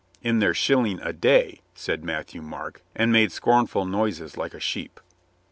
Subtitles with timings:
[0.23, 4.99] "In their shilling a day," said Matthieu Marc, and made scornful noises like a sheep.